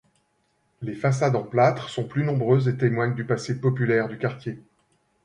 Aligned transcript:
Les 0.81 0.95
façades 0.95 1.35
en 1.35 1.43
plâtre 1.43 1.87
sont 1.87 2.05
plus 2.05 2.23
nombreuses 2.25 2.67
et 2.67 2.75
témoignent 2.75 3.13
du 3.13 3.23
passé 3.23 3.61
populaire 3.61 4.07
du 4.07 4.17
quartier. 4.17 4.57